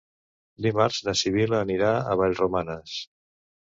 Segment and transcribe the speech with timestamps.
[0.67, 3.01] Dimarts na Sibil·la anirà a Vallromanes.